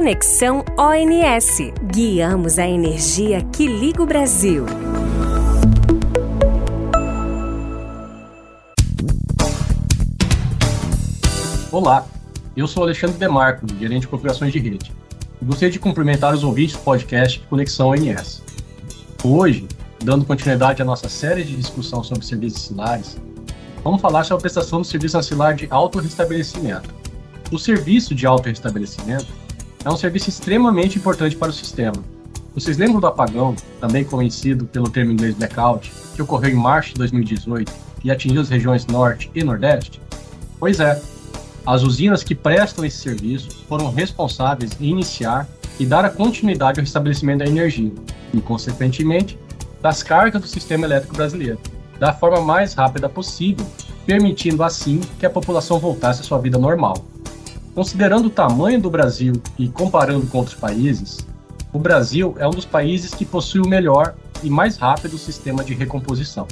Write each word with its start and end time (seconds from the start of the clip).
Conexão 0.00 0.64
ONS. 0.78 1.74
Guiamos 1.92 2.58
a 2.58 2.66
energia 2.66 3.42
que 3.52 3.66
liga 3.66 4.02
o 4.02 4.06
Brasil. 4.06 4.64
Olá, 11.70 12.06
eu 12.56 12.66
sou 12.66 12.84
Alexandre 12.84 13.18
Demarco, 13.18 13.66
gerente 13.78 14.00
de 14.00 14.08
configurações 14.08 14.50
de 14.54 14.58
rede. 14.58 14.90
E 15.38 15.44
gostaria 15.44 15.70
de 15.70 15.78
cumprimentar 15.78 16.32
os 16.32 16.44
ouvintes 16.44 16.76
do 16.76 16.82
podcast 16.82 17.38
Conexão 17.50 17.90
ONS. 17.90 18.42
Hoje, 19.22 19.68
dando 20.02 20.24
continuidade 20.24 20.80
à 20.80 20.84
nossa 20.84 21.10
série 21.10 21.44
de 21.44 21.54
discussão 21.54 22.02
sobre 22.02 22.24
serviços 22.24 22.70
ancilares, 22.70 23.18
vamos 23.84 24.00
falar 24.00 24.24
sobre 24.24 24.38
a 24.38 24.40
prestação 24.40 24.80
do 24.80 24.86
serviço 24.86 25.18
ancilar 25.18 25.54
de 25.54 25.68
autorrestabelecimento. 25.68 26.88
O 27.52 27.58
serviço 27.58 28.14
de 28.14 28.26
autorrestabelecimento 28.26 29.39
é 29.84 29.90
um 29.90 29.96
serviço 29.96 30.28
extremamente 30.28 30.98
importante 30.98 31.36
para 31.36 31.50
o 31.50 31.52
sistema. 31.52 31.96
Vocês 32.54 32.76
lembram 32.76 33.00
do 33.00 33.06
apagão, 33.06 33.54
também 33.80 34.04
conhecido 34.04 34.66
pelo 34.66 34.90
termo 34.90 35.12
inglês 35.12 35.34
blackout, 35.34 35.90
que 36.14 36.22
ocorreu 36.22 36.50
em 36.50 36.54
março 36.54 36.90
de 36.90 36.96
2018 36.96 37.72
e 38.04 38.10
atingiu 38.10 38.40
as 38.40 38.48
regiões 38.48 38.86
Norte 38.86 39.30
e 39.34 39.44
Nordeste? 39.44 40.00
Pois 40.58 40.80
é, 40.80 41.00
as 41.64 41.82
usinas 41.82 42.22
que 42.22 42.34
prestam 42.34 42.84
esse 42.84 42.98
serviço 42.98 43.64
foram 43.68 43.92
responsáveis 43.92 44.72
em 44.80 44.86
iniciar 44.86 45.48
e 45.78 45.86
dar 45.86 46.04
a 46.04 46.10
continuidade 46.10 46.80
ao 46.80 46.84
restabelecimento 46.84 47.38
da 47.38 47.46
energia 47.46 47.92
e, 48.34 48.40
consequentemente, 48.40 49.38
das 49.80 50.02
cargas 50.02 50.42
do 50.42 50.48
sistema 50.48 50.84
elétrico 50.84 51.16
brasileiro, 51.16 51.58
da 51.98 52.12
forma 52.12 52.40
mais 52.40 52.74
rápida 52.74 53.08
possível, 53.08 53.66
permitindo 54.04 54.62
assim 54.62 55.00
que 55.18 55.24
a 55.24 55.30
população 55.30 55.78
voltasse 55.78 56.20
à 56.20 56.24
sua 56.24 56.38
vida 56.38 56.58
normal. 56.58 57.04
Considerando 57.80 58.26
o 58.26 58.30
tamanho 58.30 58.78
do 58.78 58.90
Brasil 58.90 59.32
e 59.58 59.66
comparando 59.66 60.26
com 60.26 60.36
outros 60.36 60.54
países, 60.54 61.26
o 61.72 61.78
Brasil 61.78 62.34
é 62.38 62.46
um 62.46 62.50
dos 62.50 62.66
países 62.66 63.14
que 63.14 63.24
possui 63.24 63.62
o 63.62 63.66
melhor 63.66 64.14
e 64.42 64.50
mais 64.50 64.76
rápido 64.76 65.16
sistema 65.16 65.64
de 65.64 65.72
recomposição. 65.72 66.46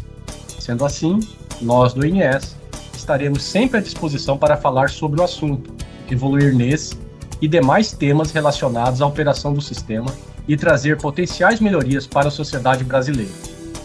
Sendo 0.59 0.87
assim, 0.87 1.21
nós 1.61 1.93
do 1.93 2.07
INS 2.07 2.57
estaremos 2.95 3.43
sempre 3.43 3.77
à 3.77 3.83
disposição 3.83 4.39
para 4.39 4.57
falar 4.57 4.89
sobre 4.89 5.21
o 5.21 5.23
assunto, 5.23 5.71
evoluir 6.11 6.55
nesse 6.55 6.97
e 7.43 7.47
demais 7.47 7.93
temas 7.93 8.31
relacionados 8.31 9.03
à 9.03 9.07
operação 9.07 9.53
do 9.53 9.61
sistema 9.61 10.11
e 10.49 10.57
trazer 10.57 10.97
potenciais 10.97 11.61
melhorias 11.61 12.07
para 12.07 12.29
a 12.29 12.31
sociedade 12.31 12.85
brasileira. 12.85 13.33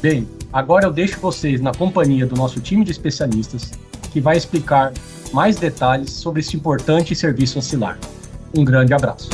Bem, 0.01 0.25
agora 0.53 0.85
eu 0.85 0.93
deixo 0.93 1.19
vocês 1.19 1.59
na 1.59 1.73
companhia 1.73 2.25
do 2.25 2.37
nosso 2.37 2.61
time 2.61 2.85
de 2.85 2.91
especialistas, 2.91 3.69
que 4.13 4.21
vai 4.21 4.37
explicar 4.37 4.93
mais 5.33 5.57
detalhes 5.57 6.11
sobre 6.11 6.41
esse 6.41 6.55
importante 6.55 7.15
serviço 7.15 7.57
ancilar. 7.57 7.97
Um 8.55 8.63
grande 8.63 8.93
abraço. 8.93 9.27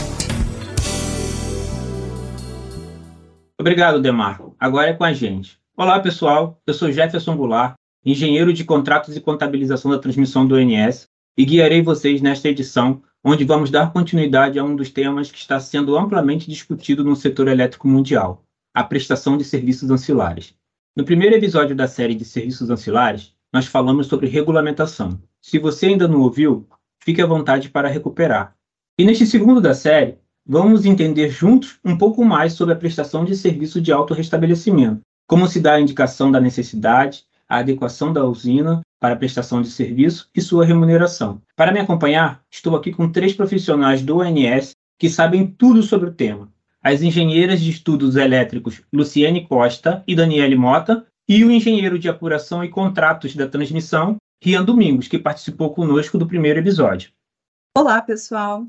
Obrigado, 3.59 4.02
Demarco. 4.02 4.55
Agora 4.58 4.89
é 4.89 4.94
com 4.94 5.03
a 5.03 5.11
gente. 5.11 5.59
Olá, 5.75 5.99
pessoal. 5.99 6.61
Eu 6.66 6.73
sou 6.73 6.89
Jefferson 6.89 7.36
Goulart, 7.36 7.73
engenheiro 8.05 8.53
de 8.53 8.63
contratos 8.63 9.17
e 9.17 9.19
contabilização 9.21 9.91
da 9.91 9.99
transmissão 9.99 10.47
do 10.47 10.55
ONS, 10.55 11.09
e 11.38 11.43
guiarei 11.43 11.81
vocês 11.81 12.21
nesta 12.21 12.47
edição, 12.47 13.02
onde 13.21 13.43
vamos 13.43 13.69
dar 13.69 13.91
continuidade 13.91 14.58
a 14.58 14.64
um 14.64 14.77
dos 14.77 14.89
temas 14.89 15.30
que 15.30 15.38
está 15.38 15.59
sendo 15.59 15.97
amplamente 15.97 16.49
discutido 16.49 17.03
no 17.03 17.17
setor 17.17 17.49
elétrico 17.49 17.86
mundial, 17.86 18.45
a 18.73 18.81
prestação 18.81 19.38
de 19.38 19.43
serviços 19.43 19.91
ancilares. 19.91 20.53
No 20.95 21.03
primeiro 21.03 21.36
episódio 21.36 21.75
da 21.75 21.88
série 21.88 22.16
de 22.16 22.23
serviços 22.23 22.69
ancilares, 22.69 23.33
nós 23.52 23.66
falamos 23.66 24.08
sobre 24.08 24.28
regulamentação. 24.28 25.19
Se 25.42 25.58
você 25.58 25.88
ainda 25.88 26.08
não 26.08 26.22
ouviu, 26.22 26.67
fique 27.00 27.22
à 27.22 27.25
vontade 27.25 27.69
para 27.69 27.88
recuperar. 27.88 28.55
E 28.97 29.05
neste 29.05 29.25
segundo 29.25 29.61
da 29.61 29.73
série, 29.73 30.17
vamos 30.45 30.86
entender 30.86 31.30
juntos 31.30 31.80
um 31.83 31.97
pouco 31.97 32.23
mais 32.23 32.53
sobre 32.53 32.73
a 32.73 32.77
prestação 32.77 33.23
de 33.26 33.36
serviço 33.36 33.82
de 33.82 33.92
autorrestabelecimento, 33.92 35.02
como 35.27 35.48
se 35.48 35.59
dá 35.59 35.73
a 35.73 35.82
indicação 35.82 36.32
da 36.32 36.39
necessidade, 36.39 37.23
a 37.48 37.58
adequação 37.58 38.14
da 38.14 38.26
usina 38.26 38.82
para 38.99 39.14
a 39.14 39.17
prestação 39.17 39.61
de 39.61 39.70
serviço 39.70 40.30
e 40.36 40.42
sua 40.42 40.65
remuneração. 40.65 41.42
Para 41.55 41.71
me 41.71 41.80
acompanhar, 41.80 42.43
estou 42.52 42.76
aqui 42.76 42.92
com 42.92 43.11
três 43.11 43.33
profissionais 43.33 44.02
do 44.02 44.17
ONS 44.17 44.71
que 44.99 45.09
sabem 45.09 45.48
tudo 45.48 45.82
sobre 45.82 46.09
o 46.09 46.14
tema. 46.14 46.52
As 46.83 47.02
engenheiras 47.02 47.61
de 47.61 47.71
estudos 47.71 48.15
elétricos 48.15 48.82
Luciane 48.92 49.48
Costa 49.48 50.04
e 50.08 50.15
Daniele 50.15 50.55
Mota 50.55 51.05
e 51.29 51.45
o 51.45 51.51
engenheiro 51.51 51.99
de 51.99 52.09
apuração 52.09 52.63
e 52.63 52.69
contratos 52.69 53.35
da 53.35 53.47
transmissão, 53.47 54.17
Rian 54.43 54.65
Domingos, 54.65 55.07
que 55.07 55.19
participou 55.19 55.71
conosco 55.71 56.17
do 56.17 56.25
primeiro 56.25 56.59
episódio. 56.59 57.11
Olá, 57.77 58.01
pessoal. 58.01 58.65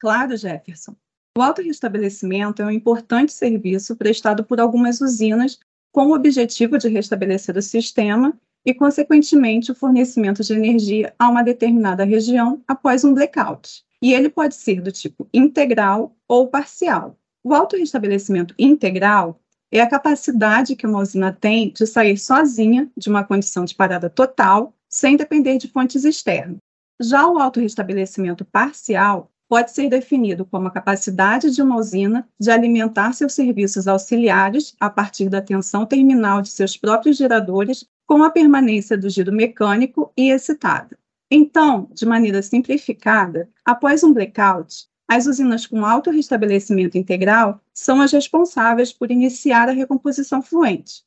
Claro, 0.00 0.36
Jefferson. 0.36 0.96
O 1.38 1.40
autorrestabelecimento 1.40 2.60
é 2.60 2.66
um 2.66 2.70
importante 2.72 3.32
serviço 3.32 3.94
prestado 3.94 4.42
por 4.42 4.58
algumas 4.58 5.00
usinas 5.00 5.60
com 5.92 6.08
o 6.08 6.14
objetivo 6.14 6.76
de 6.76 6.88
restabelecer 6.88 7.56
o 7.56 7.62
sistema 7.62 8.36
e, 8.66 8.74
consequentemente, 8.74 9.70
o 9.70 9.74
fornecimento 9.74 10.42
de 10.42 10.54
energia 10.54 11.14
a 11.16 11.28
uma 11.28 11.44
determinada 11.44 12.02
região 12.02 12.60
após 12.66 13.04
um 13.04 13.14
blackout. 13.14 13.84
E 14.02 14.12
ele 14.12 14.28
pode 14.28 14.56
ser 14.56 14.80
do 14.80 14.90
tipo 14.90 15.28
integral 15.32 16.16
ou 16.26 16.48
parcial. 16.48 17.16
O 17.44 17.54
autorrestabelecimento 17.54 18.54
integral 18.58 19.40
é 19.72 19.80
a 19.80 19.88
capacidade 19.88 20.76
que 20.76 20.86
uma 20.86 21.00
usina 21.00 21.32
tem 21.32 21.70
de 21.70 21.86
sair 21.86 22.18
sozinha 22.18 22.90
de 22.96 23.08
uma 23.08 23.24
condição 23.24 23.64
de 23.64 23.74
parada 23.74 24.10
total, 24.10 24.74
sem 24.88 25.16
depender 25.16 25.56
de 25.56 25.68
fontes 25.68 26.04
externas. 26.04 26.58
Já 27.00 27.26
o 27.26 27.38
autorrestabelecimento 27.38 28.44
parcial 28.44 29.30
pode 29.48 29.70
ser 29.72 29.88
definido 29.88 30.44
como 30.44 30.68
a 30.68 30.70
capacidade 30.70 31.50
de 31.50 31.62
uma 31.62 31.76
usina 31.76 32.28
de 32.38 32.50
alimentar 32.50 33.12
seus 33.12 33.34
serviços 33.34 33.88
auxiliares 33.88 34.74
a 34.78 34.88
partir 34.88 35.28
da 35.28 35.42
tensão 35.42 35.86
terminal 35.86 36.42
de 36.42 36.50
seus 36.50 36.76
próprios 36.76 37.16
geradores 37.16 37.84
com 38.06 38.22
a 38.22 38.30
permanência 38.30 38.96
do 38.96 39.08
giro 39.08 39.32
mecânico 39.32 40.12
e 40.16 40.30
excitada. 40.30 40.96
Então, 41.30 41.88
de 41.92 42.04
maneira 42.04 42.42
simplificada, 42.42 43.48
após 43.64 44.04
um 44.04 44.12
blackout, 44.12 44.86
as 45.08 45.26
usinas 45.26 45.66
com 45.66 45.84
alto 45.84 46.10
restabelecimento 46.10 46.96
integral 46.96 47.60
são 47.74 48.00
as 48.00 48.12
responsáveis 48.12 48.92
por 48.92 49.10
iniciar 49.10 49.68
a 49.68 49.72
recomposição 49.72 50.40
fluente, 50.40 51.02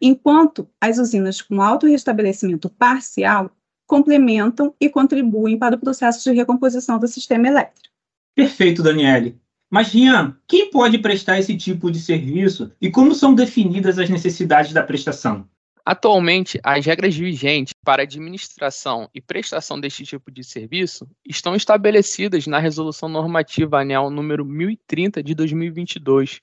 enquanto 0.00 0.68
as 0.80 0.98
usinas 0.98 1.40
com 1.40 1.62
alto 1.62 1.86
restabelecimento 1.86 2.68
parcial 2.68 3.50
complementam 3.86 4.74
e 4.80 4.88
contribuem 4.88 5.58
para 5.58 5.76
o 5.76 5.78
processo 5.78 6.22
de 6.24 6.36
recomposição 6.36 6.98
do 6.98 7.06
sistema 7.06 7.46
elétrico. 7.46 7.94
Perfeito, 8.34 8.82
Daniele. 8.82 9.40
Mas, 9.70 9.88
Rian, 9.88 10.36
quem 10.46 10.70
pode 10.70 10.98
prestar 10.98 11.38
esse 11.38 11.56
tipo 11.56 11.90
de 11.90 11.98
serviço 11.98 12.72
e 12.80 12.90
como 12.90 13.14
são 13.14 13.34
definidas 13.34 13.98
as 13.98 14.08
necessidades 14.08 14.72
da 14.72 14.82
prestação? 14.82 15.48
Atualmente, 15.88 16.58
as 16.64 16.84
regras 16.84 17.16
vigentes 17.16 17.72
para 17.84 18.02
administração 18.02 19.08
e 19.14 19.20
prestação 19.20 19.78
deste 19.78 20.02
tipo 20.02 20.32
de 20.32 20.42
serviço 20.42 21.08
estão 21.24 21.54
estabelecidas 21.54 22.48
na 22.48 22.58
Resolução 22.58 23.08
Normativa 23.08 23.80
Anel 23.80 24.10
número 24.10 24.44
1030 24.44 25.22
de 25.22 25.32
2022, 25.32 26.40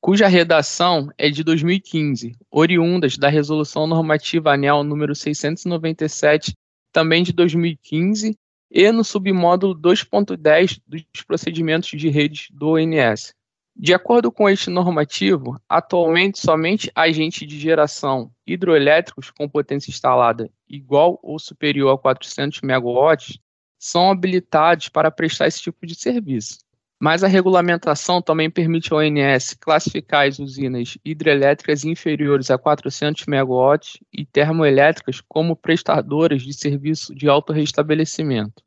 cuja 0.00 0.26
redação 0.26 1.10
é 1.18 1.28
de 1.28 1.44
2015, 1.44 2.34
oriundas 2.50 3.18
da 3.18 3.28
Resolução 3.28 3.86
Normativa 3.86 4.54
Anel 4.54 4.82
número 4.82 5.14
697, 5.14 6.54
também 6.90 7.22
de 7.22 7.34
2015, 7.34 8.38
e 8.70 8.90
no 8.90 9.04
submódulo 9.04 9.74
2.10 9.74 10.80
dos 10.86 11.04
procedimentos 11.26 11.90
de 11.90 12.08
redes 12.08 12.48
do 12.50 12.70
ONS. 12.70 13.34
De 13.80 13.94
acordo 13.94 14.32
com 14.32 14.48
este 14.48 14.70
normativo, 14.70 15.56
atualmente 15.68 16.40
somente 16.40 16.90
agentes 16.96 17.46
de 17.46 17.60
geração 17.60 18.28
hidroelétricos 18.44 19.30
com 19.30 19.48
potência 19.48 19.88
instalada 19.88 20.50
igual 20.68 21.16
ou 21.22 21.38
superior 21.38 21.94
a 21.94 21.96
400 21.96 22.60
MW 22.60 23.38
são 23.78 24.10
habilitados 24.10 24.88
para 24.88 25.12
prestar 25.12 25.46
esse 25.46 25.62
tipo 25.62 25.86
de 25.86 25.94
serviço. 25.94 26.58
Mas 27.00 27.22
a 27.22 27.28
regulamentação 27.28 28.20
também 28.20 28.50
permite 28.50 28.92
ao 28.92 28.98
ONS 28.98 29.54
classificar 29.60 30.26
as 30.26 30.40
usinas 30.40 30.98
hidrelétricas 31.04 31.84
inferiores 31.84 32.50
a 32.50 32.58
400 32.58 33.28
MW 33.28 33.78
e 34.12 34.26
termoelétricas 34.26 35.20
como 35.20 35.54
prestadoras 35.54 36.42
de 36.42 36.52
serviço 36.52 37.14
de 37.14 37.28
autorrestabelecimento, 37.28 38.60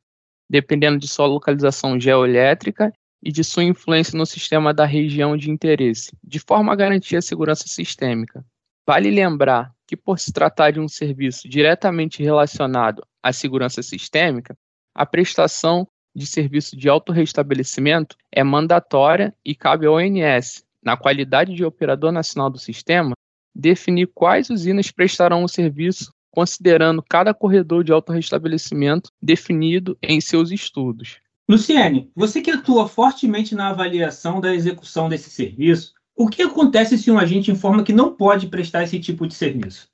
dependendo 0.49 0.97
de 0.97 1.09
sua 1.09 1.25
localização 1.25 1.99
geoelétrica 1.99 2.93
e 3.23 3.31
de 3.31 3.43
sua 3.43 3.63
influência 3.63 4.17
no 4.17 4.25
sistema 4.25 4.73
da 4.73 4.85
região 4.85 5.37
de 5.37 5.49
interesse, 5.49 6.11
de 6.23 6.39
forma 6.39 6.73
a 6.73 6.75
garantir 6.75 7.15
a 7.15 7.21
segurança 7.21 7.65
sistêmica. 7.67 8.43
Vale 8.87 9.11
lembrar 9.11 9.71
que, 9.87 9.95
por 9.95 10.19
se 10.19 10.33
tratar 10.33 10.71
de 10.71 10.79
um 10.79 10.87
serviço 10.87 11.47
diretamente 11.47 12.23
relacionado 12.23 13.03
à 13.21 13.31
segurança 13.31 13.83
sistêmica, 13.83 14.57
a 14.95 15.05
prestação 15.05 15.87
de 16.15 16.25
serviço 16.25 16.75
de 16.75 16.89
autorrestabelecimento 16.89 18.15
é 18.31 18.43
mandatória 18.43 19.33
e 19.45 19.55
cabe 19.55 19.85
ao 19.85 19.95
ONS, 19.95 20.63
na 20.83 20.97
qualidade 20.97 21.53
de 21.53 21.63
operador 21.63 22.11
nacional 22.11 22.49
do 22.49 22.57
sistema, 22.57 23.13
definir 23.55 24.07
quais 24.13 24.49
usinas 24.49 24.91
prestarão 24.91 25.43
o 25.43 25.47
serviço, 25.47 26.11
considerando 26.31 27.03
cada 27.03 27.33
corredor 27.33 27.83
de 27.83 27.91
autorrestabelecimento 27.91 29.11
definido 29.21 29.97
em 30.01 30.19
seus 30.19 30.51
estudos. 30.51 31.19
Luciene, 31.51 32.09
você 32.15 32.41
que 32.41 32.49
atua 32.49 32.87
fortemente 32.87 33.53
na 33.53 33.71
avaliação 33.71 34.39
da 34.39 34.55
execução 34.55 35.09
desse 35.09 35.29
serviço, 35.29 35.91
o 36.15 36.29
que 36.29 36.41
acontece 36.41 36.97
se 36.97 37.11
um 37.11 37.19
agente 37.19 37.51
informa 37.51 37.83
que 37.83 37.91
não 37.91 38.15
pode 38.15 38.47
prestar 38.47 38.83
esse 38.83 38.97
tipo 39.01 39.27
de 39.27 39.33
serviço? 39.33 39.89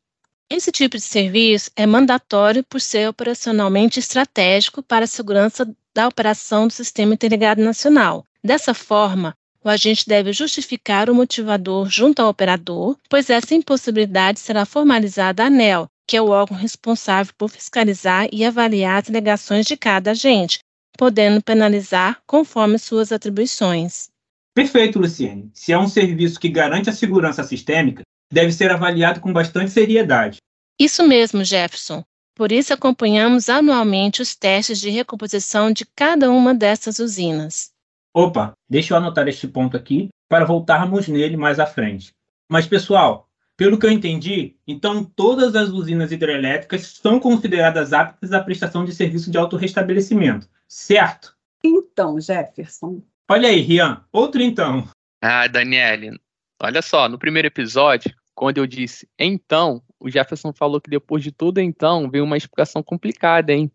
Esse 0.51 0.71
tipo 0.71 0.97
de 0.97 1.01
serviço 1.01 1.71
é 1.75 1.87
mandatório 1.87 2.63
por 2.63 2.79
ser 2.79 3.09
operacionalmente 3.09 3.97
estratégico 3.97 4.83
para 4.83 5.05
a 5.05 5.07
segurança 5.07 5.67
da 5.95 6.07
operação 6.07 6.67
do 6.67 6.73
Sistema 6.73 7.15
Integrado 7.15 7.63
Nacional. 7.63 8.23
Dessa 8.43 8.75
forma, 8.75 9.33
o 9.63 9.67
agente 9.67 10.07
deve 10.07 10.31
justificar 10.33 11.09
o 11.09 11.15
motivador 11.15 11.89
junto 11.89 12.21
ao 12.21 12.29
operador, 12.29 12.95
pois 13.09 13.31
essa 13.31 13.55
impossibilidade 13.55 14.39
será 14.39 14.63
formalizada 14.63 15.41
à 15.41 15.47
ANEL, 15.47 15.87
que 16.05 16.15
é 16.15 16.21
o 16.21 16.29
órgão 16.29 16.55
responsável 16.55 17.33
por 17.35 17.49
fiscalizar 17.49 18.29
e 18.31 18.45
avaliar 18.45 19.01
as 19.01 19.09
alegações 19.09 19.65
de 19.65 19.75
cada 19.75 20.11
agente, 20.11 20.59
podendo 20.97 21.41
penalizar 21.41 22.19
conforme 22.25 22.79
suas 22.79 23.11
atribuições. 23.11 24.09
Perfeito, 24.53 24.97
Luciene. 24.97 25.51
Se 25.53 25.71
é 25.71 25.77
um 25.77 25.87
serviço 25.87 26.39
que 26.39 26.49
garante 26.49 26.89
a 26.89 26.93
segurança 26.93 27.43
sistêmica, 27.43 28.01
deve 28.33 28.51
ser 28.51 28.71
avaliado 28.71 29.21
com 29.21 29.31
bastante 29.31 29.71
seriedade. 29.71 30.39
Isso 30.79 31.07
mesmo, 31.07 31.43
Jefferson. 31.43 32.03
Por 32.35 32.51
isso 32.51 32.73
acompanhamos 32.73 33.49
anualmente 33.49 34.21
os 34.21 34.35
testes 34.35 34.79
de 34.79 34.89
recomposição 34.89 35.71
de 35.71 35.85
cada 35.95 36.29
uma 36.29 36.53
dessas 36.53 36.99
usinas. 36.99 37.69
Opa, 38.13 38.53
deixa 38.69 38.93
eu 38.93 38.97
anotar 38.97 39.27
este 39.27 39.47
ponto 39.47 39.77
aqui 39.77 40.09
para 40.27 40.45
voltarmos 40.45 41.07
nele 41.07 41.37
mais 41.37 41.59
à 41.59 41.65
frente. 41.65 42.11
Mas, 42.49 42.67
pessoal, 42.67 43.27
pelo 43.55 43.79
que 43.79 43.85
eu 43.85 43.91
entendi, 43.91 44.55
então 44.67 45.03
todas 45.03 45.55
as 45.55 45.69
usinas 45.69 46.11
hidrelétricas 46.11 46.99
são 47.01 47.19
consideradas 47.19 47.91
aptas 47.91 48.31
à 48.31 48.39
prestação 48.39 48.85
de 48.85 48.93
serviço 48.93 49.31
de 49.31 49.37
autorrestabelecimento, 49.37 50.47
certo? 50.67 51.35
Então, 51.63 52.19
Jefferson. 52.19 53.01
Olha 53.29 53.49
aí, 53.49 53.59
Rian, 53.61 54.05
outro 54.11 54.41
então. 54.41 54.87
Ah, 55.21 55.47
Daniele, 55.47 56.19
olha 56.61 56.81
só, 56.81 57.09
no 57.09 57.17
primeiro 57.17 57.47
episódio, 57.47 58.13
quando 58.35 58.59
eu 58.59 58.67
disse 58.67 59.09
então, 59.17 59.81
o 59.99 60.09
Jefferson 60.09 60.53
falou 60.53 60.79
que 60.79 60.89
depois 60.89 61.23
de 61.23 61.31
tudo 61.31 61.59
então 61.59 62.09
veio 62.09 62.23
uma 62.23 62.37
explicação 62.37 62.83
complicada, 62.83 63.51
hein? 63.51 63.71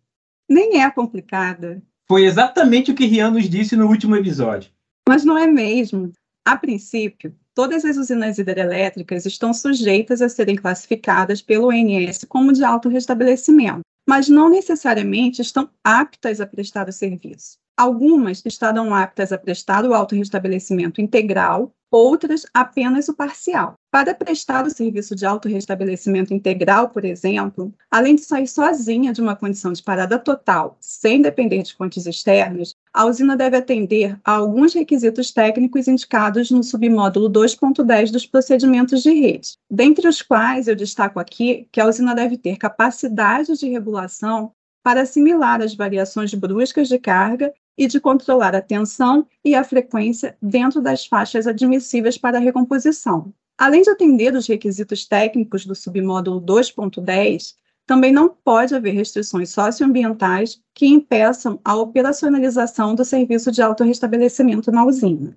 Nem 0.48 0.80
é 0.82 0.90
complicada. 0.90 1.82
Foi 2.06 2.24
exatamente 2.24 2.90
o 2.90 2.94
que 2.94 3.06
Rian 3.06 3.30
nos 3.30 3.48
disse 3.48 3.74
no 3.74 3.86
último 3.86 4.16
episódio. 4.16 4.70
Mas 5.08 5.24
não 5.24 5.36
é 5.36 5.46
mesmo. 5.46 6.12
A 6.44 6.56
princípio, 6.56 7.34
todas 7.54 7.84
as 7.84 7.96
usinas 7.96 8.38
hidrelétricas 8.38 9.26
estão 9.26 9.52
sujeitas 9.52 10.22
a 10.22 10.28
serem 10.28 10.56
classificadas 10.56 11.42
pelo 11.42 11.68
ONS 11.68 12.24
como 12.28 12.52
de 12.52 12.64
alto 12.64 12.88
restabelecimento, 12.88 13.82
mas 14.08 14.28
não 14.28 14.48
necessariamente 14.48 15.42
estão 15.42 15.68
aptas 15.84 16.40
a 16.40 16.46
prestar 16.46 16.88
o 16.88 16.92
serviço. 16.92 17.58
Algumas 17.76 18.42
estarão 18.44 18.94
aptas 18.94 19.32
a 19.32 19.38
prestar 19.38 19.84
o 19.84 19.94
autorrestabelecimento 19.94 21.00
integral, 21.00 21.72
outras 21.90 22.46
apenas 22.52 23.08
o 23.08 23.14
parcial. 23.14 23.74
Para 23.90 24.14
prestar 24.14 24.66
o 24.66 24.70
serviço 24.70 25.14
de 25.14 25.26
autorrestabelecimento 25.26 26.32
integral, 26.32 26.88
por 26.88 27.04
exemplo, 27.04 27.72
além 27.90 28.14
de 28.14 28.22
sair 28.22 28.46
sozinha 28.46 29.12
de 29.12 29.20
uma 29.20 29.36
condição 29.36 29.72
de 29.72 29.82
parada 29.82 30.18
total, 30.18 30.76
sem 30.80 31.20
depender 31.20 31.62
de 31.62 31.74
fontes 31.74 32.06
externas, 32.06 32.74
a 32.92 33.06
usina 33.06 33.36
deve 33.36 33.56
atender 33.56 34.18
a 34.22 34.32
alguns 34.32 34.74
requisitos 34.74 35.30
técnicos 35.30 35.88
indicados 35.88 36.50
no 36.50 36.62
submódulo 36.62 37.30
2.10 37.30 38.10
dos 38.10 38.26
procedimentos 38.26 39.02
de 39.02 39.12
rede, 39.12 39.56
dentre 39.70 40.06
os 40.06 40.20
quais 40.20 40.68
eu 40.68 40.76
destaco 40.76 41.18
aqui 41.18 41.66
que 41.72 41.80
a 41.80 41.86
usina 41.86 42.14
deve 42.14 42.36
ter 42.36 42.58
capacidade 42.58 43.56
de 43.56 43.68
regulação 43.68 44.52
para 44.82 45.02
assimilar 45.02 45.62
as 45.62 45.74
variações 45.74 46.34
bruscas 46.34 46.88
de 46.88 46.98
carga 46.98 47.52
e 47.78 47.86
de 47.86 47.98
controlar 47.98 48.54
a 48.54 48.60
tensão 48.60 49.26
e 49.42 49.54
a 49.54 49.64
frequência 49.64 50.36
dentro 50.42 50.80
das 50.80 51.06
faixas 51.06 51.46
admissíveis 51.46 52.18
para 52.18 52.36
a 52.36 52.40
recomposição. 52.40 53.32
Além 53.56 53.82
de 53.82 53.90
atender 53.90 54.34
os 54.34 54.46
requisitos 54.46 55.06
técnicos 55.06 55.64
do 55.64 55.74
submódulo 55.74 56.40
2.10, 56.40 57.54
também 57.86 58.12
não 58.12 58.28
pode 58.28 58.74
haver 58.74 58.92
restrições 58.92 59.50
socioambientais 59.50 60.60
que 60.74 60.86
impeçam 60.86 61.60
a 61.64 61.76
operacionalização 61.76 62.94
do 62.94 63.04
serviço 63.04 63.50
de 63.50 63.62
autorrestabelecimento 63.62 64.70
na 64.70 64.84
usina. 64.84 65.36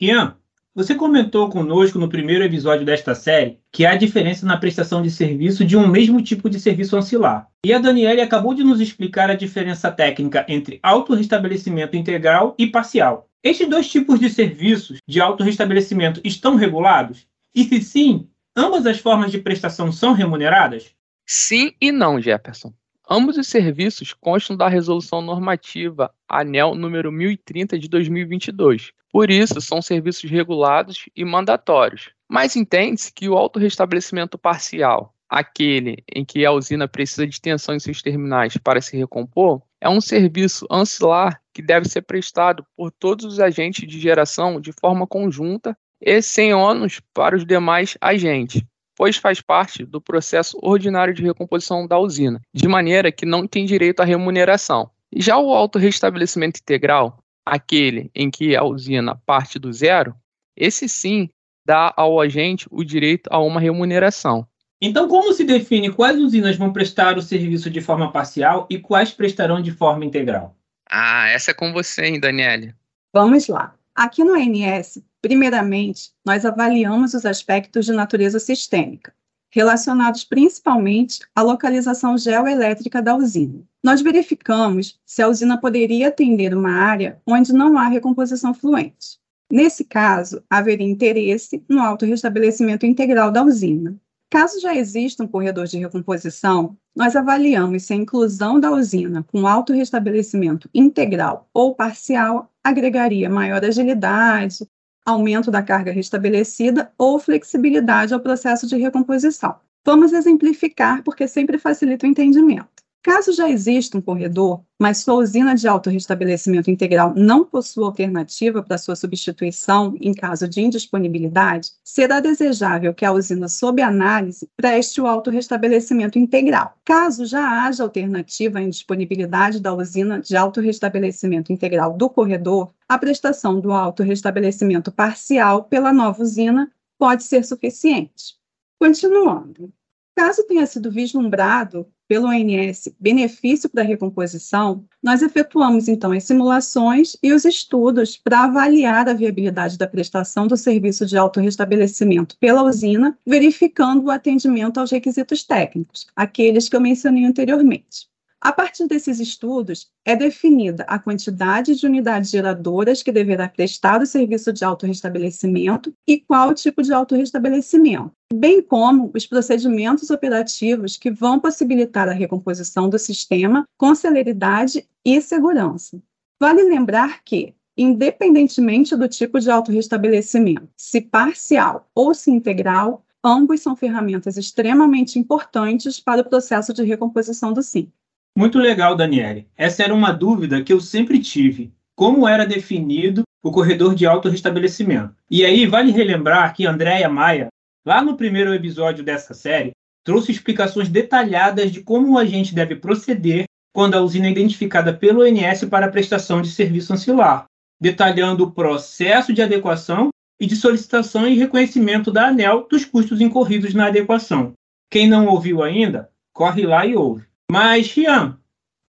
Ian, 0.00 0.36
você 0.74 0.94
comentou 0.94 1.48
conosco 1.48 1.98
no 1.98 2.06
primeiro 2.06 2.44
episódio 2.44 2.84
desta 2.84 3.14
série 3.14 3.58
que 3.72 3.86
há 3.86 3.96
diferença 3.96 4.44
na 4.44 4.58
prestação 4.58 5.00
de 5.00 5.10
serviço 5.10 5.64
de 5.64 5.74
um 5.74 5.88
mesmo 5.88 6.20
tipo 6.20 6.50
de 6.50 6.60
serviço 6.60 6.98
ancilar. 6.98 7.48
E 7.64 7.72
a 7.72 7.78
Daniele 7.78 8.20
acabou 8.20 8.52
de 8.52 8.62
nos 8.62 8.78
explicar 8.78 9.30
a 9.30 9.34
diferença 9.34 9.90
técnica 9.90 10.44
entre 10.46 10.78
autorrestabelecimento 10.82 11.96
integral 11.96 12.54
e 12.58 12.66
parcial. 12.66 13.26
Estes 13.42 13.68
dois 13.68 13.88
tipos 13.88 14.20
de 14.20 14.28
serviços 14.28 14.98
de 15.08 15.20
autorrestabelecimento 15.20 16.20
estão 16.22 16.56
regulados? 16.56 17.26
E 17.54 17.64
se 17.64 17.80
sim, 17.80 18.28
ambas 18.54 18.84
as 18.84 18.98
formas 18.98 19.30
de 19.30 19.38
prestação 19.38 19.90
são 19.90 20.12
remuneradas? 20.12 20.95
Sim 21.28 21.72
e 21.80 21.90
não, 21.90 22.20
Jefferson. 22.20 22.72
Ambos 23.10 23.36
os 23.36 23.48
serviços 23.48 24.12
constam 24.12 24.56
da 24.56 24.68
Resolução 24.68 25.20
Normativa 25.20 26.14
ANEL 26.28 26.76
número 26.76 27.10
1030 27.10 27.76
de 27.78 27.88
2022. 27.88 28.92
Por 29.10 29.28
isso, 29.28 29.60
são 29.60 29.82
serviços 29.82 30.30
regulados 30.30 31.08
e 31.16 31.24
mandatórios. 31.24 32.10
Mas 32.28 32.54
entende-se 32.54 33.12
que 33.12 33.28
o 33.28 33.36
autorrestabelecimento 33.36 34.38
parcial, 34.38 35.14
aquele 35.28 36.04
em 36.14 36.24
que 36.24 36.46
a 36.46 36.52
usina 36.52 36.86
precisa 36.86 37.26
de 37.26 37.40
tensão 37.40 37.74
em 37.74 37.80
seus 37.80 38.02
terminais 38.02 38.56
para 38.56 38.80
se 38.80 38.96
recompor, 38.96 39.62
é 39.80 39.88
um 39.88 40.00
serviço 40.00 40.64
ancilar 40.70 41.40
que 41.52 41.62
deve 41.62 41.88
ser 41.88 42.02
prestado 42.02 42.64
por 42.76 42.92
todos 42.92 43.24
os 43.24 43.40
agentes 43.40 43.88
de 43.88 43.98
geração 43.98 44.60
de 44.60 44.72
forma 44.72 45.06
conjunta 45.06 45.76
e 46.00 46.22
sem 46.22 46.54
ônus 46.54 47.00
para 47.12 47.36
os 47.36 47.44
demais 47.44 47.96
agentes 48.00 48.62
pois 48.96 49.16
faz 49.16 49.40
parte 49.40 49.84
do 49.84 50.00
processo 50.00 50.58
ordinário 50.62 51.14
de 51.14 51.22
recomposição 51.22 51.86
da 51.86 51.98
usina, 51.98 52.40
de 52.52 52.66
maneira 52.66 53.12
que 53.12 53.26
não 53.26 53.46
tem 53.46 53.66
direito 53.66 54.00
à 54.00 54.04
remuneração. 54.04 54.90
Já 55.14 55.38
o 55.38 55.54
autorrestabelecimento 55.54 56.58
integral, 56.60 57.22
aquele 57.44 58.10
em 58.14 58.30
que 58.30 58.56
a 58.56 58.64
usina 58.64 59.20
parte 59.26 59.58
do 59.58 59.72
zero, 59.72 60.14
esse 60.56 60.88
sim 60.88 61.28
dá 61.64 61.92
ao 61.96 62.20
agente 62.20 62.66
o 62.70 62.82
direito 62.82 63.28
a 63.30 63.38
uma 63.38 63.60
remuneração. 63.60 64.46
Então, 64.80 65.08
como 65.08 65.32
se 65.32 65.44
define 65.44 65.90
quais 65.90 66.18
usinas 66.18 66.56
vão 66.56 66.72
prestar 66.72 67.16
o 67.16 67.22
serviço 67.22 67.70
de 67.70 67.80
forma 67.80 68.12
parcial 68.12 68.66
e 68.70 68.78
quais 68.78 69.10
prestarão 69.10 69.60
de 69.60 69.72
forma 69.72 70.04
integral? 70.04 70.54
Ah, 70.88 71.28
essa 71.28 71.50
é 71.50 71.54
com 71.54 71.72
você, 71.72 72.06
hein, 72.06 72.20
Daniele? 72.20 72.74
Vamos 73.12 73.48
lá. 73.48 73.74
Aqui 73.96 74.22
no 74.22 74.34
ANS, 74.34 74.98
primeiramente, 75.22 76.12
nós 76.22 76.44
avaliamos 76.44 77.14
os 77.14 77.24
aspectos 77.24 77.86
de 77.86 77.92
natureza 77.92 78.38
sistêmica, 78.38 79.10
relacionados 79.50 80.22
principalmente 80.22 81.20
à 81.34 81.40
localização 81.40 82.18
geoelétrica 82.18 83.00
da 83.00 83.16
usina. 83.16 83.62
Nós 83.82 84.02
verificamos 84.02 85.00
se 85.06 85.22
a 85.22 85.28
usina 85.28 85.58
poderia 85.58 86.08
atender 86.08 86.54
uma 86.54 86.72
área 86.72 87.22
onde 87.26 87.54
não 87.54 87.78
há 87.78 87.88
recomposição 87.88 88.52
fluente. 88.52 89.18
Nesse 89.50 89.82
caso, 89.82 90.42
haveria 90.50 90.86
interesse 90.86 91.64
no 91.66 91.80
autorrestabelecimento 91.80 92.84
integral 92.84 93.30
da 93.30 93.42
usina. 93.42 93.98
Caso 94.30 94.60
já 94.60 94.74
exista 94.74 95.22
um 95.22 95.28
corredor 95.28 95.66
de 95.66 95.78
recomposição, 95.78 96.76
nós 96.94 97.14
avaliamos 97.14 97.84
se 97.84 97.92
a 97.92 97.96
inclusão 97.96 98.58
da 98.58 98.70
usina 98.70 99.22
com 99.22 99.46
autorrestabelecimento 99.46 100.68
integral 100.74 101.48
ou 101.54 101.74
parcial 101.74 102.50
agregaria 102.62 103.30
maior 103.30 103.64
agilidade, 103.64 104.66
aumento 105.04 105.50
da 105.50 105.62
carga 105.62 105.92
restabelecida 105.92 106.92
ou 106.98 107.20
flexibilidade 107.20 108.12
ao 108.12 108.20
processo 108.20 108.66
de 108.66 108.76
recomposição. 108.76 109.54
Vamos 109.84 110.12
exemplificar 110.12 111.04
porque 111.04 111.28
sempre 111.28 111.58
facilita 111.58 112.04
o 112.04 112.10
entendimento. 112.10 112.75
Caso 113.06 113.32
já 113.32 113.48
exista 113.48 113.96
um 113.96 114.00
corredor, 114.00 114.64
mas 114.76 114.98
sua 114.98 115.14
usina 115.14 115.54
de 115.54 115.68
autorrestabelecimento 115.68 116.72
integral 116.72 117.14
não 117.14 117.44
possua 117.44 117.86
alternativa 117.86 118.64
para 118.64 118.76
sua 118.76 118.96
substituição 118.96 119.96
em 120.00 120.12
caso 120.12 120.48
de 120.48 120.60
indisponibilidade, 120.60 121.70
será 121.84 122.18
desejável 122.18 122.92
que 122.92 123.04
a 123.04 123.12
usina 123.12 123.48
sob 123.48 123.80
análise 123.80 124.50
preste 124.56 125.00
o 125.00 125.06
autorrestabelecimento 125.06 126.18
integral. 126.18 126.76
Caso 126.84 127.24
já 127.26 127.64
haja 127.64 127.84
alternativa 127.84 128.58
à 128.58 128.62
indisponibilidade 128.62 129.60
da 129.60 129.72
usina 129.72 130.20
de 130.20 130.36
autorrestabelecimento 130.36 131.52
integral 131.52 131.96
do 131.96 132.10
corredor, 132.10 132.74
a 132.88 132.98
prestação 132.98 133.60
do 133.60 133.70
autorrestabelecimento 133.70 134.90
parcial 134.90 135.62
pela 135.62 135.92
nova 135.92 136.24
usina 136.24 136.72
pode 136.98 137.22
ser 137.22 137.44
suficiente. 137.44 138.34
Continuando. 138.80 139.72
Caso 140.16 140.42
tenha 140.44 140.66
sido 140.66 140.90
vislumbrado 140.90 141.86
pelo 142.08 142.28
ONS 142.28 142.88
benefício 142.98 143.68
para 143.68 143.82
a 143.82 143.86
recomposição, 143.86 144.84
nós 145.02 145.22
efetuamos 145.22 145.88
então 145.88 146.12
as 146.12 146.24
simulações 146.24 147.16
e 147.22 147.32
os 147.32 147.44
estudos 147.44 148.16
para 148.16 148.44
avaliar 148.44 149.08
a 149.08 149.14
viabilidade 149.14 149.78
da 149.78 149.86
prestação 149.86 150.46
do 150.46 150.56
serviço 150.56 151.06
de 151.06 151.16
autorrestabelecimento 151.16 152.36
pela 152.38 152.62
usina, 152.62 153.18
verificando 153.26 154.04
o 154.04 154.10
atendimento 154.10 154.78
aos 154.78 154.90
requisitos 154.90 155.44
técnicos, 155.44 156.06
aqueles 156.14 156.68
que 156.68 156.76
eu 156.76 156.80
mencionei 156.80 157.24
anteriormente. 157.24 158.08
A 158.40 158.52
partir 158.52 158.86
desses 158.86 159.18
estudos, 159.18 159.90
é 160.04 160.14
definida 160.14 160.84
a 160.84 160.98
quantidade 160.98 161.74
de 161.74 161.86
unidades 161.86 162.30
geradoras 162.30 163.02
que 163.02 163.10
deverá 163.10 163.48
prestar 163.48 164.02
o 164.02 164.06
serviço 164.06 164.52
de 164.52 164.64
autorrestabelecimento 164.64 165.92
e 166.06 166.20
qual 166.20 166.54
tipo 166.54 166.82
de 166.82 166.92
autorrestabelecimento, 166.92 168.12
bem 168.32 168.60
como 168.60 169.10
os 169.14 169.26
procedimentos 169.26 170.10
operativos 170.10 170.96
que 170.96 171.10
vão 171.10 171.40
possibilitar 171.40 172.08
a 172.08 172.12
recomposição 172.12 172.90
do 172.90 172.98
sistema 172.98 173.66
com 173.78 173.94
celeridade 173.94 174.86
e 175.04 175.20
segurança. 175.22 175.98
Vale 176.38 176.62
lembrar 176.62 177.24
que, 177.24 177.54
independentemente 177.76 178.94
do 178.94 179.08
tipo 179.08 179.40
de 179.40 179.50
autorrestabelecimento, 179.50 180.68
se 180.76 181.00
parcial 181.00 181.88
ou 181.94 182.12
se 182.12 182.30
integral, 182.30 183.02
ambos 183.24 183.62
são 183.62 183.74
ferramentas 183.74 184.36
extremamente 184.36 185.18
importantes 185.18 185.98
para 185.98 186.20
o 186.20 186.28
processo 186.28 186.74
de 186.74 186.84
recomposição 186.84 187.52
do 187.52 187.62
SIM. 187.62 187.90
Muito 188.36 188.58
legal, 188.58 188.94
Daniele. 188.94 189.48
Essa 189.56 189.82
era 189.82 189.94
uma 189.94 190.12
dúvida 190.12 190.62
que 190.62 190.70
eu 190.70 190.78
sempre 190.78 191.18
tive. 191.20 191.72
Como 191.94 192.28
era 192.28 192.44
definido 192.44 193.22
o 193.42 193.50
corredor 193.50 193.94
de 193.94 194.04
autorrestabelecimento? 194.04 195.14
E 195.30 195.42
aí, 195.42 195.66
vale 195.66 195.90
relembrar 195.90 196.54
que 196.54 196.66
Andréia 196.66 197.08
Maia, 197.08 197.48
lá 197.82 198.02
no 198.02 198.14
primeiro 198.14 198.52
episódio 198.52 199.02
dessa 199.02 199.32
série, 199.32 199.72
trouxe 200.04 200.32
explicações 200.32 200.90
detalhadas 200.90 201.72
de 201.72 201.80
como 201.80 202.12
o 202.12 202.18
agente 202.18 202.54
deve 202.54 202.76
proceder 202.76 203.44
quando 203.72 203.94
a 203.94 204.02
usina 204.02 204.26
é 204.26 204.30
identificada 204.30 204.92
pelo 204.92 205.26
INS 205.26 205.64
para 205.64 205.86
a 205.86 205.90
prestação 205.90 206.42
de 206.42 206.50
serviço 206.50 206.92
ancilar, 206.92 207.46
detalhando 207.80 208.44
o 208.44 208.50
processo 208.50 209.32
de 209.32 209.40
adequação 209.40 210.10
e 210.38 210.44
de 210.44 210.56
solicitação 210.56 211.26
e 211.26 211.38
reconhecimento 211.38 212.12
da 212.12 212.28
ANEL 212.28 212.66
dos 212.70 212.84
custos 212.84 213.22
incorridos 213.22 213.72
na 213.72 213.86
adequação. 213.86 214.52
Quem 214.90 215.08
não 215.08 215.26
ouviu 215.26 215.62
ainda, 215.62 216.10
corre 216.34 216.66
lá 216.66 216.84
e 216.84 216.94
ouve. 216.94 217.24
Mas, 217.50 217.92
Rian, 217.92 218.38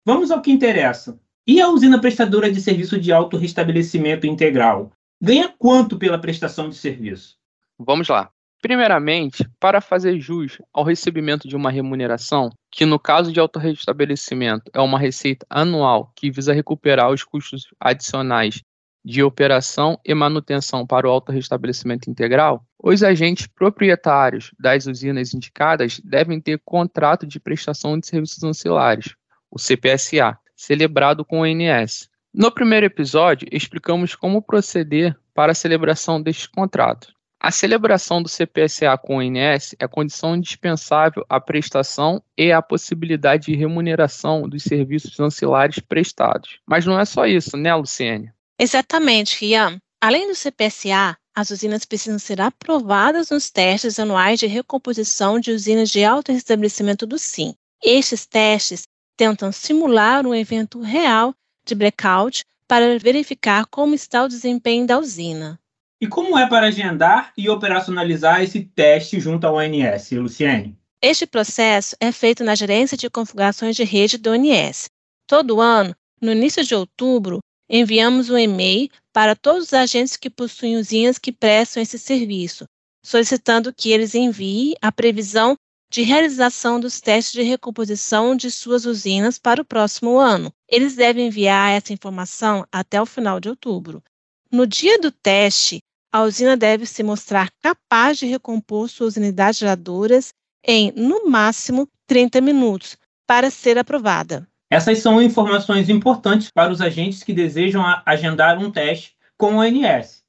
vamos 0.04 0.30
ao 0.30 0.40
que 0.40 0.50
interessa. 0.50 1.18
E 1.46 1.60
a 1.60 1.68
usina 1.68 2.00
prestadora 2.00 2.50
de 2.50 2.60
serviço 2.60 2.98
de 2.98 3.12
autorrestabelecimento 3.12 4.26
integral? 4.26 4.90
Ganha 5.20 5.54
quanto 5.56 5.98
pela 5.98 6.18
prestação 6.18 6.68
de 6.68 6.74
serviço? 6.74 7.36
Vamos 7.78 8.08
lá. 8.08 8.30
Primeiramente, 8.60 9.48
para 9.60 9.80
fazer 9.80 10.18
jus 10.18 10.58
ao 10.72 10.82
recebimento 10.82 11.46
de 11.46 11.54
uma 11.54 11.70
remuneração, 11.70 12.50
que 12.70 12.84
no 12.84 12.98
caso 12.98 13.30
de 13.32 13.38
autorrestabelecimento 13.38 14.70
é 14.74 14.80
uma 14.80 14.98
receita 14.98 15.46
anual 15.48 16.10
que 16.16 16.30
visa 16.30 16.52
recuperar 16.52 17.10
os 17.10 17.22
custos 17.22 17.68
adicionais 17.78 18.62
de 19.06 19.22
operação 19.22 20.00
e 20.04 20.12
manutenção 20.12 20.84
para 20.84 21.06
o 21.06 21.10
autorrestabelecimento 21.12 22.10
integral, 22.10 22.66
os 22.82 23.04
agentes 23.04 23.46
proprietários 23.46 24.50
das 24.58 24.86
usinas 24.86 25.32
indicadas 25.32 26.00
devem 26.04 26.40
ter 26.40 26.60
contrato 26.64 27.24
de 27.24 27.38
prestação 27.38 27.96
de 28.00 28.08
serviços 28.08 28.42
ancilares, 28.42 29.14
o 29.48 29.60
CPSA, 29.60 30.36
celebrado 30.56 31.24
com 31.24 31.42
o 31.42 31.46
INS. 31.46 32.10
No 32.34 32.50
primeiro 32.50 32.86
episódio, 32.86 33.46
explicamos 33.52 34.16
como 34.16 34.42
proceder 34.42 35.16
para 35.32 35.52
a 35.52 35.54
celebração 35.54 36.20
deste 36.20 36.50
contrato. 36.50 37.14
A 37.38 37.52
celebração 37.52 38.20
do 38.20 38.28
CPSA 38.28 38.98
com 38.98 39.18
o 39.18 39.22
INS 39.22 39.76
é 39.78 39.86
condição 39.86 40.34
indispensável 40.34 41.24
à 41.28 41.38
prestação 41.38 42.20
e 42.36 42.50
à 42.50 42.60
possibilidade 42.60 43.46
de 43.46 43.54
remuneração 43.54 44.48
dos 44.48 44.64
serviços 44.64 45.20
ancilares 45.20 45.78
prestados. 45.78 46.58
Mas 46.66 46.84
não 46.84 46.98
é 46.98 47.04
só 47.04 47.24
isso, 47.24 47.56
né, 47.56 47.72
Luciene? 47.72 48.34
Exatamente, 48.58 49.38
Rian. 49.38 49.78
Além 50.00 50.28
do 50.28 50.34
CPSA, 50.34 51.16
as 51.34 51.50
usinas 51.50 51.84
precisam 51.84 52.18
ser 52.18 52.40
aprovadas 52.40 53.30
nos 53.30 53.50
testes 53.50 53.98
anuais 53.98 54.40
de 54.40 54.46
recomposição 54.46 55.38
de 55.38 55.50
usinas 55.50 55.90
de 55.90 56.02
alto 56.04 56.32
restabelecimento 56.32 57.06
do 57.06 57.18
SIM. 57.18 57.54
Estes 57.84 58.24
testes 58.24 58.84
tentam 59.16 59.52
simular 59.52 60.26
um 60.26 60.34
evento 60.34 60.80
real 60.80 61.34
de 61.66 61.74
blackout 61.74 62.44
para 62.66 62.98
verificar 62.98 63.66
como 63.66 63.94
está 63.94 64.24
o 64.24 64.28
desempenho 64.28 64.86
da 64.86 64.98
usina. 64.98 65.58
E 66.00 66.06
como 66.06 66.38
é 66.38 66.48
para 66.48 66.68
agendar 66.68 67.32
e 67.36 67.48
operacionalizar 67.48 68.42
esse 68.42 68.60
teste 68.60 69.20
junto 69.20 69.46
ao 69.46 69.56
ONS, 69.56 70.10
Luciene? 70.12 70.76
Este 71.00 71.26
processo 71.26 71.94
é 72.00 72.10
feito 72.10 72.42
na 72.42 72.54
gerência 72.54 72.96
de 72.96 73.08
configurações 73.08 73.76
de 73.76 73.84
rede 73.84 74.18
do 74.18 74.30
ONS. 74.30 74.88
Todo 75.26 75.60
ano, 75.60 75.94
no 76.20 76.32
início 76.32 76.64
de 76.64 76.74
outubro, 76.74 77.40
enviamos 77.68 78.30
um 78.30 78.38
e-mail 78.38 78.88
para 79.12 79.34
todos 79.34 79.64
os 79.64 79.72
agentes 79.72 80.16
que 80.16 80.30
possuem 80.30 80.76
usinas 80.76 81.18
que 81.18 81.32
prestam 81.32 81.82
esse 81.82 81.98
serviço, 81.98 82.66
solicitando 83.04 83.72
que 83.72 83.90
eles 83.90 84.14
enviem 84.14 84.74
a 84.80 84.92
previsão 84.92 85.56
de 85.90 86.02
realização 86.02 86.80
dos 86.80 87.00
testes 87.00 87.32
de 87.32 87.42
recomposição 87.42 88.34
de 88.34 88.50
suas 88.50 88.84
usinas 88.84 89.38
para 89.38 89.62
o 89.62 89.64
próximo 89.64 90.18
ano. 90.18 90.52
Eles 90.68 90.94
devem 90.96 91.28
enviar 91.28 91.70
essa 91.70 91.92
informação 91.92 92.66
até 92.72 93.00
o 93.00 93.06
final 93.06 93.38
de 93.38 93.48
outubro. 93.48 94.02
No 94.50 94.66
dia 94.66 94.98
do 94.98 95.10
teste, 95.10 95.78
a 96.12 96.22
usina 96.22 96.56
deve 96.56 96.86
se 96.86 97.02
mostrar 97.02 97.50
capaz 97.62 98.18
de 98.18 98.26
recompor 98.26 98.88
suas 98.88 99.16
unidades 99.16 99.60
geradoras 99.60 100.32
em, 100.64 100.92
no 100.92 101.28
máximo, 101.28 101.88
30 102.06 102.40
minutos 102.40 102.96
para 103.26 103.50
ser 103.50 103.78
aprovada. 103.78 104.48
Essas 104.70 104.98
são 104.98 105.22
informações 105.22 105.88
importantes 105.88 106.50
para 106.50 106.72
os 106.72 106.80
agentes 106.80 107.22
que 107.22 107.32
desejam 107.32 107.82
agendar 108.04 108.58
um 108.58 108.70
teste 108.70 109.16
com 109.38 109.54
o 109.54 109.58
ONS. 109.58 110.24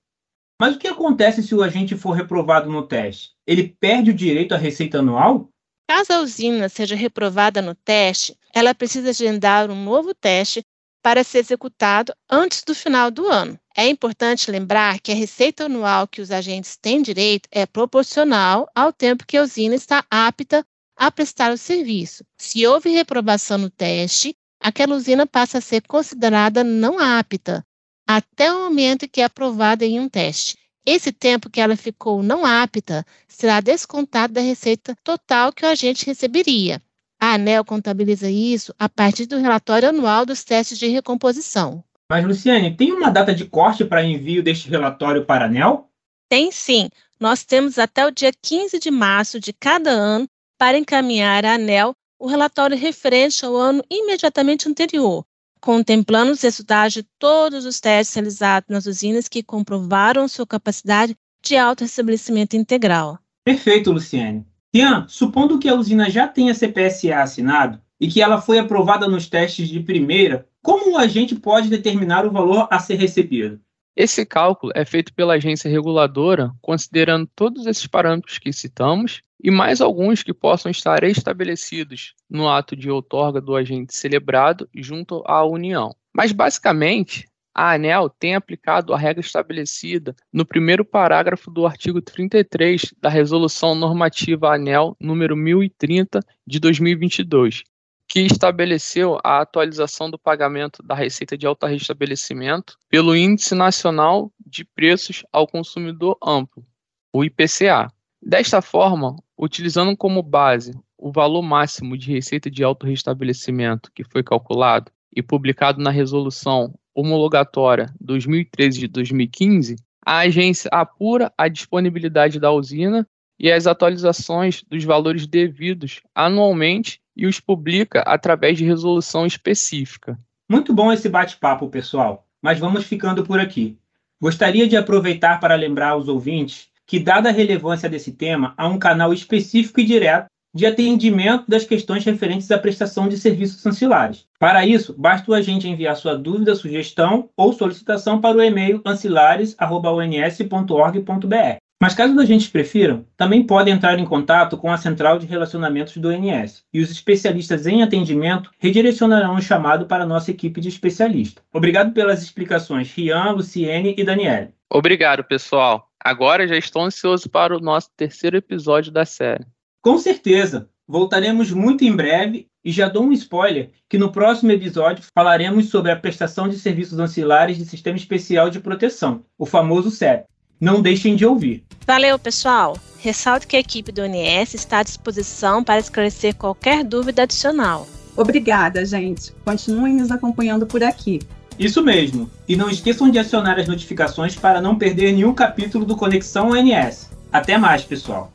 Mas 0.60 0.75
o 0.75 0.79
que 0.79 0.88
acontece 0.88 1.44
se 1.44 1.53
o 1.56 1.63
agente 1.63 1.96
for 1.96 2.12
reprovado 2.12 2.70
no 2.70 2.88
teste? 2.88 3.32
Ele 3.46 3.75
perde 3.79 4.12
o 4.12 4.13
direito 4.13 4.53
à 4.53 4.58
receita 4.58 5.00
anual? 5.00 5.50
Caso 5.89 6.13
a 6.13 6.20
usina 6.20 6.67
seja 6.67 6.96
reprovada 6.96 7.62
no 7.62 7.74
teste, 7.74 8.38
ela 8.53 8.75
precisa 8.75 9.12
agendar 9.12 9.72
um 9.72 9.84
novo 9.84 10.13
teste 10.13 10.63
para 11.01 11.24
ser 11.24 11.39
executado 11.39 12.13
antes 12.29 12.63
do 12.63 12.75
final 12.75 13.10
do 13.10 13.27
ano. 13.27 13.58
É 13.75 13.88
importante 13.88 14.51
lembrar 14.51 15.00
que 15.00 15.12
a 15.12 15.15
receita 15.15 15.65
anual 15.65 16.08
que 16.08 16.22
os 16.22 16.32
agentes 16.32 16.75
têm 16.75 17.01
direito 17.01 17.48
é 17.51 17.65
proporcional 17.65 18.70
ao 18.75 18.91
tempo 18.91 19.25
que 19.25 19.38
a 19.38 19.44
usina 19.44 19.75
está 19.75 20.03
apta 20.10 20.65
a 20.98 21.12
prestar 21.12 21.54
o 21.54 21.58
serviço. 21.58 22.25
Se 22.38 22.66
houve 22.66 22.89
reprovação 22.89 23.58
no 23.58 23.70
teste, 23.70 24.36
aquela 24.60 24.96
usina 24.96 25.27
passa 25.27 25.60
a 25.60 25.62
ser 25.62 25.82
considerada 25.88 26.63
não 26.63 27.00
apta 27.00 27.63
até 28.08 28.51
o 28.51 28.63
momento 28.63 29.04
em 29.04 29.10
que 29.10 29.22
é 29.22 29.25
aprovada 29.25 29.86
em 29.86 30.00
um 30.00 30.08
teste. 30.08 30.58
Esse 30.86 31.12
tempo 31.12 31.50
que 31.50 31.60
ela 31.60 31.75
ficou 31.75 32.24
não 32.24 32.46
apta 32.46 33.06
será 33.27 33.60
descontado 33.60 34.34
da 34.34 34.42
receita 34.42 34.96
total 35.04 35.51
que 35.51 35.66
o 35.66 35.68
agente 35.68 36.06
receberia. 36.06 36.82
A 37.20 37.34
ANEL 37.34 37.66
contabiliza 37.66 38.30
isso 38.30 38.74
a 38.80 38.88
partir 38.88 39.25
do 39.25 39.38
relatório 39.38 39.89
anual 39.89 40.25
dos 40.25 40.46
testes 40.46 40.80
de 40.80 40.88
recomposição. 40.88 41.84
Mas, 42.10 42.24
Luciane, 42.24 42.77
tem 42.77 42.94
uma 42.94 43.10
data 43.10 43.36
de 43.36 43.44
corte 43.46 43.84
para 43.84 44.06
envio 44.06 44.42
deste 44.42 44.70
relatório 44.70 45.25
para 45.25 45.44
a 45.44 45.48
ANEL? 45.48 45.89
Tem 46.30 46.51
sim. 46.51 46.89
Nós 47.20 47.44
temos 47.44 47.77
até 47.77 48.06
o 48.06 48.12
dia 48.12 48.32
15 48.42 48.80
de 48.80 48.89
março 48.89 49.42
de 49.42 49.51
cada 49.51 49.89
ano 49.89 50.27
para 50.58 50.78
encaminhar 50.78 51.46
à 51.46 51.54
ANEL 51.54 51.94
o 52.20 52.28
relatório 52.28 52.78
referente 52.78 53.46
ao 53.46 53.56
ano 53.56 53.84
imediatamente 53.90 54.68
anterior, 54.68 55.24
contemplando 55.62 56.32
os 56.32 56.42
resultados 56.42 56.94
de 56.94 57.04
todos 57.20 57.66
os 57.66 57.80
testes 57.80 58.16
realizados 58.16 58.70
nas 58.70 58.86
usinas 58.86 59.28
que 59.28 59.44
comprovaram 59.44 60.28
sua 60.28 60.48
capacidade 60.48 61.16
de 61.44 61.56
auto-estabelecimento 61.56 62.56
integral. 62.56 63.20
Perfeito, 63.44 63.92
Luciane. 63.92 64.46
Tian, 64.74 65.06
supondo 65.08 65.60
que 65.60 65.70
a 65.70 65.76
usina 65.76 66.10
já 66.10 66.28
tenha 66.28 66.54
CPSA 66.54 67.22
assinado 67.22 67.80
e 68.00 68.08
que 68.08 68.22
ela 68.22 68.42
foi 68.42 68.60
aprovada 68.60 69.08
nos 69.08 69.28
testes 69.28 69.70
de 69.70 69.80
primeira, 69.80 70.48
como 70.62 70.94
o 70.94 70.98
agente 70.98 71.36
pode 71.36 71.70
determinar 71.70 72.26
o 72.26 72.32
valor 72.32 72.68
a 72.70 72.80
ser 72.80 72.96
recebido? 72.96 73.60
Esse 74.00 74.24
cálculo 74.27 74.72
é 74.75 74.86
feito 74.86 75.12
pela 75.12 75.34
agência 75.34 75.68
reguladora, 75.72 76.51
considerando 76.62 77.27
todos 77.36 77.66
esses 77.66 77.88
parâmetros 77.88 78.38
que 78.38 78.54
citamos 78.54 79.24
e 79.44 79.50
mais 79.50 79.82
alguns 79.82 80.22
que 80.22 80.36
possam 80.36 80.70
estar 80.70 81.04
estabelecidos 81.04 82.13
no 82.30 82.48
ato 82.48 82.75
de 82.75 82.92
outorga 82.92 83.42
do 83.42 83.56
agente 83.56 83.96
celebrado 83.96 84.70
junto 84.75 85.24
à 85.25 85.44
União. 85.44 85.96
Mas, 86.13 86.32
basicamente, 86.32 87.27
a 87.51 87.74
ANEL 87.74 88.08
tem 88.08 88.36
aplicado 88.36 88.94
a 88.94 89.00
regra 89.00 89.22
estabelecida 89.22 90.16
no 90.32 90.46
primeiro 90.46 90.86
parágrafo 90.86 91.50
do 91.50 91.66
artigo 91.66 92.00
33 92.00 92.94
da 93.01 93.10
Resolução 93.10 93.74
Normativa 93.74 94.54
ANEL 94.54 94.96
número 95.00 95.36
1030 95.36 96.20
de 96.46 96.60
2022, 96.60 97.63
que 98.08 98.22
estabeleceu 98.22 99.20
a 99.24 99.42
atualização 99.42 100.10
do 100.10 100.18
pagamento 100.18 100.82
da 100.82 100.96
receita 100.96 101.38
de 101.38 101.46
autorrestabelecimento 101.46 102.78
pelo 102.90 103.16
Índice 103.16 103.54
Nacional 103.54 104.32
de 104.46 104.64
Preços 104.64 105.26
ao 105.32 105.48
Consumidor 105.48 106.18
Amplo, 106.24 106.66
o 107.12 107.24
IPCA. 107.24 107.92
Desta 108.22 108.62
forma, 108.62 109.16
utilizando 109.38 109.96
como 109.96 110.24
base 110.24 110.74
o 110.98 111.12
valor 111.12 111.42
máximo 111.42 111.98
de 111.98 112.12
receita 112.12 112.50
de 112.50 112.64
autorrestabelecimento 112.64 113.92
que 113.94 114.04
foi 114.04 114.24
calculado 114.24 114.92
e 115.16 115.22
publicado 115.22 115.82
na 115.82 115.92
Resolução 115.92 116.74
Homologatória 116.96 117.94
2013 118.02 118.80
de 118.80 118.88
2015, 118.88 119.76
a 120.04 120.20
agência 120.20 120.70
apura 120.72 121.32
a 121.38 121.48
disponibilidade 121.48 122.40
da 122.40 122.52
usina 122.52 123.08
e 123.40 123.52
as 123.52 123.68
atualizações 123.68 124.64
dos 124.64 124.84
valores 124.84 125.28
devidos 125.28 126.02
anualmente 126.16 127.00
e 127.17 127.25
os 127.25 127.39
publica 127.39 128.01
através 128.01 128.57
de 128.57 128.63
resolução 128.63 129.25
específica. 129.25 130.17
Muito 130.47 130.74
bom 130.74 130.93
esse 130.93 131.09
bate-papo, 131.09 131.67
pessoal, 131.67 132.25
mas 132.41 132.59
vamos 132.59 132.86
ficando 132.86 133.24
por 133.24 133.39
aqui. 133.39 133.77
Gostaria 134.21 134.67
de 134.67 134.77
aproveitar 134.77 135.39
para 135.39 135.55
lembrar 135.55 135.89
aos 135.89 136.07
ouvintes 136.07 136.69
que, 136.86 137.00
dada 137.00 137.29
a 137.29 137.33
relevância 137.33 137.89
desse 137.89 138.13
tema, 138.13 138.53
há 138.55 138.67
um 138.67 138.79
canal 138.79 139.12
específico 139.12 139.79
e 139.79 139.86
direto 139.86 140.27
de 140.53 140.65
atendimento 140.65 141.43
das 141.47 141.65
questões 141.65 142.05
referentes 142.05 142.50
à 142.50 142.57
prestação 142.57 143.07
de 143.07 143.17
serviços 143.17 143.63
ancilares. 143.65 144.25
Para 144.39 144.65
isso, 144.65 144.95
basta 144.97 145.29
o 145.29 145.33
agente 145.33 145.67
enviar 145.67 145.95
sua 145.95 146.17
dúvida, 146.17 146.55
sugestão 146.55 147.29
ou 147.36 147.53
solicitação 147.53 148.21
para 148.21 148.38
o 148.38 148.41
e-mail 148.41 148.81
ancilares.ons.org.br. 148.86 151.57
Mas 151.79 151.93
caso 151.93 152.13
os 152.13 152.19
agentes 152.19 152.48
prefiram, 152.48 153.05
também 153.15 153.46
podem 153.46 153.74
entrar 153.74 154.00
em 154.00 154.05
contato 154.05 154.57
com 154.57 154.72
a 154.72 154.77
central 154.77 155.19
de 155.19 155.27
relacionamentos 155.27 155.98
do 155.98 156.10
ONS 156.10 156.63
e 156.74 156.81
os 156.81 156.89
especialistas 156.89 157.67
em 157.67 157.84
atendimento 157.84 158.50
redirecionarão 158.57 159.36
o 159.36 159.41
chamado 159.41 159.86
para 159.86 160.03
a 160.03 160.07
nossa 160.07 160.31
equipe 160.31 160.60
de 160.60 160.69
especialistas. 160.69 161.43
Obrigado 161.53 161.93
pelas 161.93 162.24
explicações, 162.24 162.91
Rian, 162.91 163.31
Luciene 163.31 163.93
e 163.96 164.03
Daniele. 164.03 164.50
Obrigado, 164.69 165.24
pessoal. 165.24 165.88
Agora 166.00 166.48
já 166.48 166.57
estou 166.57 166.81
ansioso 166.81 167.29
para 167.29 167.55
o 167.55 167.60
nosso 167.60 167.91
terceiro 167.96 168.38
episódio 168.38 168.91
da 168.91 169.05
série. 169.05 169.46
Com 169.81 169.98
certeza! 170.00 170.69
Voltaremos 170.88 171.51
muito 171.51 171.84
em 171.84 171.93
breve 171.93 172.48
e 172.63 172.72
já 172.72 172.88
dou 172.88 173.03
um 173.03 173.12
spoiler 173.12 173.72
que 173.89 173.98
no 173.98 174.12
próximo 174.12 174.51
episódio 174.51 175.03
falaremos 175.13 175.69
sobre 175.69 175.91
a 175.91 175.96
prestação 175.98 176.48
de 176.48 176.57
serviços 176.57 176.98
ancilares 176.98 177.57
de 177.57 177.65
Sistema 177.65 177.98
Especial 177.98 178.50
de 178.50 178.62
Proteção, 178.62 179.25
o 179.38 179.46
famoso 179.46 179.91
SEP. 179.91 180.25
Não 180.60 180.82
deixem 180.82 181.16
de 181.16 181.26
ouvir. 181.26 181.64
Valeu, 181.86 182.18
pessoal! 182.18 182.78
Ressalto 183.00 183.48
que 183.48 183.56
a 183.56 183.60
equipe 183.60 183.92
do 183.92 184.02
ONS 184.02 184.54
está 184.54 184.80
à 184.80 184.84
disposição 184.84 185.64
para 185.64 185.80
esclarecer 185.80 186.36
qualquer 186.36 186.84
dúvida 186.84 187.24
adicional. 187.24 187.88
Obrigada, 188.16 188.84
gente. 188.84 189.32
Continuem 189.46 189.94
nos 189.94 190.12
acompanhando 190.12 190.66
por 190.66 190.84
aqui. 190.84 191.22
Isso 191.60 191.84
mesmo. 191.84 192.30
E 192.48 192.56
não 192.56 192.70
esqueçam 192.70 193.10
de 193.10 193.20
acionar 193.20 193.60
as 193.60 193.68
notificações 193.68 194.36
para 194.36 194.60
não 194.60 194.78
perder 194.78 195.12
nenhum 195.12 195.34
capítulo 195.34 195.86
do 195.86 195.96
Conexão 195.96 196.50
ONS. 196.50 197.10
Até 197.32 197.58
mais, 197.58 197.84
pessoal. 197.84 198.32